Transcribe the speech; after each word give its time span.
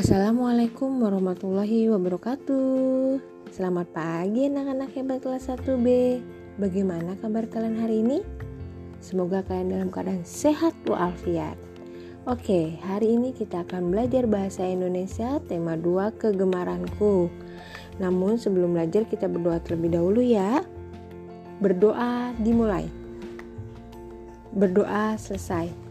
Assalamualaikum 0.00 1.04
warahmatullahi 1.04 1.92
wabarakatuh. 1.92 3.20
Selamat 3.52 3.84
pagi 3.92 4.48
anak-anak 4.48 4.96
hebat 4.96 5.20
kelas 5.20 5.52
1B 5.52 6.16
Bagaimana 6.56 7.20
kabar 7.20 7.44
kalian 7.44 7.76
hari 7.76 8.00
ini? 8.00 8.24
Semoga 9.04 9.44
kalian 9.44 9.76
dalam 9.76 9.92
keadaan 9.92 10.24
sehat 10.24 10.72
walafiat. 10.88 11.52
Oke, 12.24 12.80
hari 12.80 13.12
ini 13.12 13.36
kita 13.36 13.60
akan 13.60 13.92
belajar 13.92 14.24
bahasa 14.24 14.64
Indonesia 14.64 15.36
tema 15.44 15.76
2 15.76 16.16
kegemaranku. 16.16 17.28
Namun 18.00 18.40
sebelum 18.40 18.72
belajar 18.72 19.04
kita 19.04 19.28
berdoa 19.28 19.60
terlebih 19.60 20.00
dahulu 20.00 20.24
ya. 20.24 20.64
Berdoa 21.60 22.32
dimulai. 22.40 22.88
Berdoa 24.56 25.20
selesai 25.20 25.89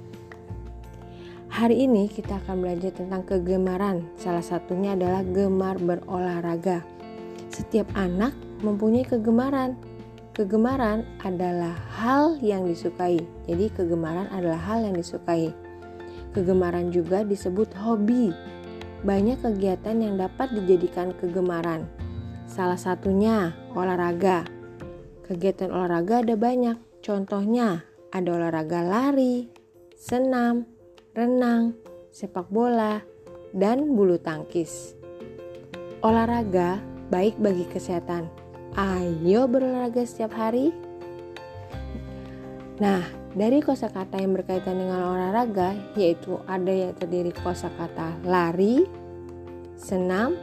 Hari 1.59 1.75
ini 1.75 2.07
kita 2.07 2.39
akan 2.39 2.63
belajar 2.63 2.95
tentang 2.95 3.27
kegemaran. 3.27 4.07
Salah 4.15 4.39
satunya 4.39 4.95
adalah 4.95 5.27
gemar 5.27 5.75
berolahraga. 5.75 6.87
Setiap 7.51 7.83
anak 7.99 8.31
mempunyai 8.63 9.03
kegemaran. 9.03 9.75
Kegemaran 10.31 11.03
adalah 11.19 11.75
hal 11.99 12.39
yang 12.39 12.63
disukai. 12.63 13.19
Jadi 13.43 13.75
kegemaran 13.75 14.31
adalah 14.31 14.55
hal 14.55 14.87
yang 14.87 14.95
disukai. 14.95 15.51
Kegemaran 16.31 16.95
juga 16.95 17.27
disebut 17.27 17.75
hobi. 17.75 18.31
Banyak 19.03 19.43
kegiatan 19.43 19.99
yang 19.99 20.15
dapat 20.15 20.55
dijadikan 20.55 21.11
kegemaran. 21.19 21.91
Salah 22.47 22.79
satunya 22.79 23.51
olahraga. 23.75 24.47
Kegiatan 25.27 25.75
olahraga 25.75 26.23
ada 26.23 26.39
banyak. 26.39 26.79
Contohnya 27.03 27.83
ada 28.15 28.31
olahraga 28.31 28.79
lari, 28.79 29.51
senam, 29.99 30.78
renang, 31.19 31.75
sepak 32.15 32.47
bola, 32.47 33.03
dan 33.51 33.91
bulu 33.91 34.15
tangkis. 34.15 34.95
Olahraga 35.99 36.79
baik 37.11 37.35
bagi 37.43 37.67
kesehatan. 37.67 38.31
Ayo 38.79 39.51
berolahraga 39.51 40.07
setiap 40.07 40.31
hari. 40.31 40.71
Nah, 42.79 43.03
dari 43.35 43.59
kosakata 43.59 44.15
yang 44.15 44.31
berkaitan 44.31 44.79
dengan 44.79 45.11
olahraga 45.11 45.75
yaitu 45.99 46.39
ada 46.47 46.71
yang 46.71 46.95
terdiri 46.95 47.35
kosakata 47.35 48.15
lari, 48.23 48.87
senam, 49.75 50.39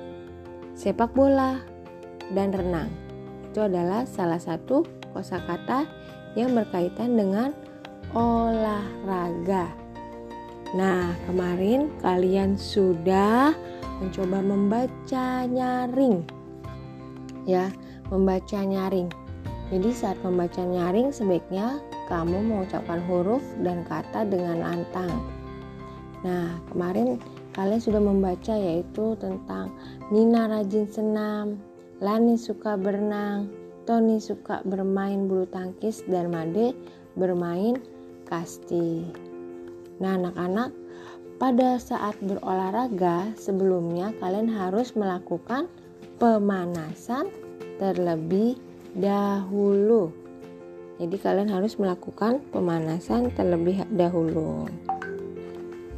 sepak 0.77 1.16
bola, 1.16 1.56
dan 2.36 2.52
renang. 2.52 2.92
Itu 3.48 3.64
adalah 3.64 4.05
salah 4.05 4.36
satu 4.36 4.84
kosakata 5.16 5.88
yang 6.36 6.52
berkaitan 6.52 7.16
dengan 7.16 7.56
olahraga. 8.12 9.16
Nah, 10.75 11.14
kemarin 11.31 11.92
kalian 12.03 12.59
sudah 12.59 13.55
mencoba 14.03 14.42
membaca 14.42 15.47
nyaring. 15.47 16.27
Ya, 17.47 17.70
membaca 18.11 18.58
nyaring. 18.58 19.06
Jadi 19.70 19.91
saat 19.95 20.19
membaca 20.23 20.62
nyaring 20.62 21.11
sebaiknya 21.11 21.78
kamu 22.06 22.39
mengucapkan 22.42 23.03
huruf 23.06 23.42
dan 23.62 23.83
kata 23.86 24.27
dengan 24.27 24.62
lantang. 24.62 25.11
Nah, 26.23 26.58
kemarin 26.70 27.19
kalian 27.55 27.83
sudah 27.83 28.03
membaca 28.03 28.55
yaitu 28.55 29.14
tentang 29.19 29.75
Nina 30.11 30.51
rajin 30.51 30.86
senam, 30.86 31.58
Lani 31.98 32.39
suka 32.39 32.78
berenang, 32.78 33.51
Tony 33.86 34.19
suka 34.19 34.62
bermain 34.67 35.30
bulu 35.30 35.47
tangkis 35.47 36.03
dan 36.06 36.30
Made 36.34 36.75
bermain 37.14 37.78
kasti. 38.27 39.25
Nah, 39.97 40.20
anak-anak, 40.20 40.70
pada 41.36 41.77
saat 41.77 42.16
berolahraga 42.25 43.36
sebelumnya 43.36 44.12
kalian 44.20 44.48
harus 44.48 44.97
melakukan 44.97 45.69
pemanasan 46.17 47.29
terlebih 47.77 48.57
dahulu. 48.96 50.12
Jadi 50.96 51.17
kalian 51.20 51.52
harus 51.52 51.77
melakukan 51.77 52.40
pemanasan 52.48 53.29
terlebih 53.36 53.84
dahulu. 53.92 54.64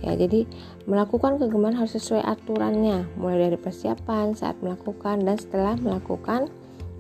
Ya, 0.03 0.15
jadi 0.15 0.47
melakukan 0.87 1.39
kegemaran 1.43 1.79
harus 1.79 1.99
sesuai 1.99 2.23
aturannya, 2.23 3.07
mulai 3.19 3.51
dari 3.51 3.59
persiapan 3.59 4.35
saat 4.35 4.59
melakukan 4.63 5.23
dan 5.23 5.39
setelah 5.39 5.75
melakukan 5.79 6.51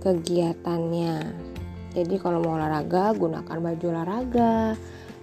kegiatannya. 0.02 1.34
Jadi 1.94 2.14
kalau 2.22 2.38
mau 2.42 2.54
olahraga 2.54 3.14
gunakan 3.18 3.58
baju 3.58 3.86
olahraga, 3.90 4.78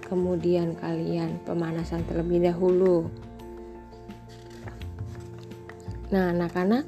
kemudian 0.06 0.78
kalian 0.78 1.42
pemanasan 1.42 2.06
terlebih 2.06 2.46
dahulu. 2.46 3.10
Nah, 6.14 6.30
anak-anak, 6.30 6.86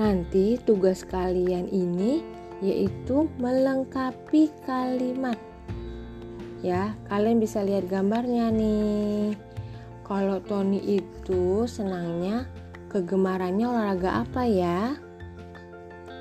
nanti 0.00 0.56
tugas 0.64 1.04
kalian 1.04 1.68
ini 1.68 2.24
yaitu 2.64 3.28
melengkapi 3.38 4.50
kalimat. 4.64 5.36
Ya, 6.64 6.96
kalian 7.06 7.38
bisa 7.38 7.62
lihat 7.62 7.86
gambarnya 7.86 8.50
nih. 8.50 9.36
Kalau 10.02 10.40
Tony 10.42 10.80
itu 10.98 11.68
senangnya 11.68 12.48
kegemarannya 12.88 13.68
olahraga 13.68 14.24
apa 14.24 14.42
ya? 14.48 14.96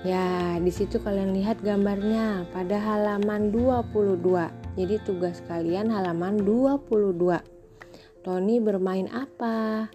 Ya, 0.06 0.60
di 0.62 0.70
situ 0.70 1.02
kalian 1.02 1.34
lihat 1.34 1.64
gambarnya 1.64 2.46
pada 2.54 2.78
halaman 2.78 3.50
22. 3.50 4.67
Jadi 4.78 5.02
tugas 5.02 5.42
kalian 5.50 5.90
halaman 5.90 6.38
22. 6.46 7.18
Tony 8.22 8.62
bermain 8.62 9.10
apa? 9.10 9.90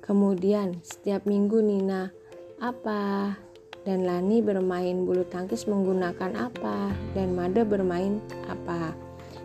Kemudian 0.00 0.80
setiap 0.80 1.28
minggu 1.28 1.60
Nina 1.60 2.08
apa? 2.56 3.36
Dan 3.84 4.08
Lani 4.08 4.40
bermain 4.40 5.04
bulu 5.04 5.28
tangkis 5.28 5.68
menggunakan 5.68 6.32
apa? 6.48 6.96
Dan 7.12 7.36
Mada 7.36 7.60
bermain 7.60 8.24
apa? 8.48 8.96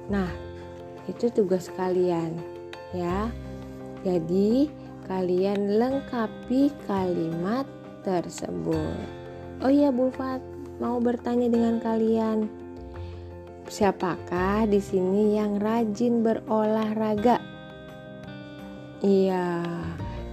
Nah, 0.08 0.32
itu 1.12 1.28
tugas 1.36 1.68
kalian 1.76 2.40
ya. 2.96 3.28
Jadi 4.08 4.72
kalian 5.04 5.84
lengkapi 5.84 6.72
kalimat 6.88 7.68
tersebut. 8.08 9.04
Oh 9.60 9.72
iya 9.72 9.92
Bulfat 9.92 10.40
mau 10.80 10.96
bertanya 11.04 11.52
dengan 11.52 11.84
kalian. 11.84 12.65
Siapakah 13.66 14.70
di 14.70 14.78
sini 14.78 15.42
yang 15.42 15.58
rajin 15.58 16.22
berolahraga? 16.22 17.42
Iya, 19.02 19.66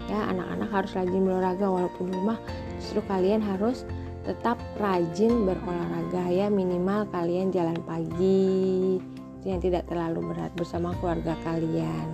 ya 0.04 0.20
anak-anak 0.36 0.68
harus 0.68 0.92
rajin 0.92 1.24
berolahraga 1.24 1.64
walaupun 1.64 2.12
rumah 2.12 2.36
justru 2.76 3.00
kalian 3.08 3.40
harus 3.40 3.88
tetap 4.28 4.60
rajin 4.76 5.48
berolahraga 5.48 6.28
ya 6.28 6.46
minimal 6.52 7.08
kalian 7.08 7.48
jalan 7.48 7.80
pagi 7.88 9.00
yang 9.48 9.58
tidak 9.58 9.88
terlalu 9.88 10.28
berat 10.28 10.52
bersama 10.52 10.92
keluarga 11.00 11.32
kalian. 11.40 12.08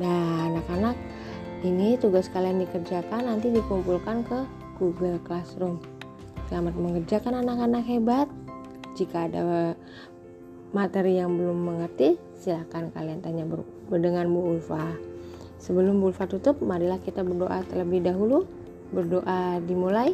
Nah, 0.00 0.48
anak-anak 0.48 0.96
ini 1.60 2.00
tugas 2.00 2.32
kalian 2.32 2.64
dikerjakan 2.64 3.28
nanti 3.28 3.52
dikumpulkan 3.52 4.24
ke 4.24 4.48
Google 4.80 5.20
Classroom. 5.28 5.78
Selamat 6.48 6.72
mengerjakan 6.74 7.44
anak-anak 7.44 7.84
hebat. 7.84 8.28
Jika 8.92 9.24
ada 9.24 9.72
materi 10.72 11.20
yang 11.20 11.36
belum 11.36 11.56
mengerti, 11.56 12.16
silahkan 12.40 12.88
kalian 12.92 13.20
tanya 13.20 13.44
dengan 13.92 14.26
Bu 14.32 14.56
Ulfa. 14.56 14.96
Sebelum 15.60 16.00
Bu 16.00 16.10
Ulfa 16.10 16.26
tutup, 16.26 16.58
marilah 16.64 16.98
kita 16.98 17.22
berdoa 17.22 17.62
terlebih 17.68 18.02
dahulu. 18.02 18.48
Berdoa 18.92 19.60
dimulai, 19.64 20.12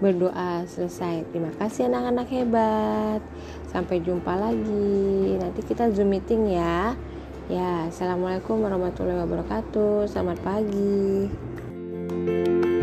berdoa 0.00 0.64
selesai. 0.64 1.28
Terima 1.32 1.52
kasih 1.56 1.88
anak-anak 1.92 2.28
hebat. 2.32 3.20
Sampai 3.68 4.00
jumpa 4.00 4.36
lagi. 4.36 5.36
Nanti 5.36 5.60
kita 5.64 5.92
Zoom 5.92 6.16
meeting 6.16 6.52
ya. 6.52 6.96
Ya, 7.46 7.88
Assalamualaikum 7.92 8.64
warahmatullahi 8.64 9.20
wabarakatuh. 9.20 10.08
Selamat 10.08 10.38
pagi. 10.40 11.28
thank 12.06 12.64
you 12.66 12.75